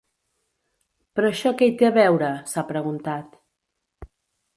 Però 1.19 1.29
això 1.33 1.51
què 1.59 1.67
hi 1.71 1.75
té 1.81 1.87
a 1.89 1.93
veure?, 1.97 2.31
s’ha 2.53 2.63
preguntat. 2.71 3.37